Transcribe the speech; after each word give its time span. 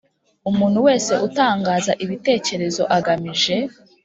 Umuntu 0.49 0.77
wese 0.87 1.11
utangaza 1.27 1.91
ibitekerezo 2.03 2.83
agamije 2.97 3.55